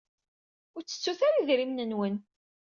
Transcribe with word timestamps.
Ur 0.75 0.81
ttettut 0.83 1.21
ara 1.27 1.39
idrimen-nwen. 1.41 2.15